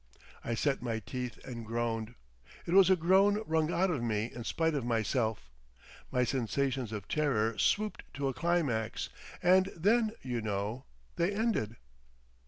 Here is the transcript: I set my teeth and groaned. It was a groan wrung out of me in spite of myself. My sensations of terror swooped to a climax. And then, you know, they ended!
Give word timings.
I 0.43 0.55
set 0.55 0.81
my 0.81 0.97
teeth 0.97 1.37
and 1.45 1.63
groaned. 1.63 2.15
It 2.65 2.73
was 2.73 2.89
a 2.89 2.95
groan 2.95 3.43
wrung 3.45 3.71
out 3.71 3.91
of 3.91 4.01
me 4.01 4.31
in 4.33 4.43
spite 4.43 4.73
of 4.73 4.83
myself. 4.83 5.51
My 6.11 6.23
sensations 6.23 6.91
of 6.91 7.07
terror 7.07 7.55
swooped 7.59 8.11
to 8.15 8.27
a 8.27 8.33
climax. 8.33 9.09
And 9.43 9.67
then, 9.75 10.13
you 10.23 10.41
know, 10.41 10.85
they 11.17 11.31
ended! 11.31 11.75